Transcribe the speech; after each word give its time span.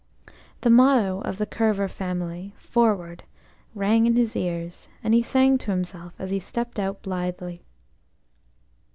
The 0.61 0.71
motto 0.71 1.21
of 1.23 1.37
the 1.37 1.45
Kerver 1.45 1.87
family–"Forward!"–rang 1.87 4.07
in 4.07 4.15
his 4.15 4.35
ears, 4.35 4.87
and 5.03 5.13
he 5.13 5.21
sang 5.21 5.59
to 5.59 5.69
himself 5.69 6.15
as 6.17 6.31
he 6.31 6.39
stepped 6.39 6.79
out 6.79 7.03
blithely. 7.03 7.61